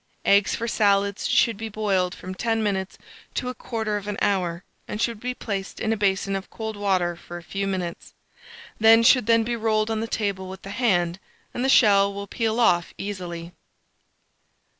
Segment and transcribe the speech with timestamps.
[0.25, 2.97] Eggs for salads should be boiled from 10 minutes
[3.35, 7.43] to 1/4 hour, and should be placed in a basin of cold water for a
[7.43, 8.15] few minutes;
[8.79, 11.19] they should then be rolled on the table with the hand,
[11.53, 13.51] and the shell will peel off easily.